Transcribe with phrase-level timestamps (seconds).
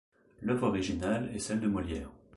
[0.41, 2.09] L’œuvre originale est celle de Molière.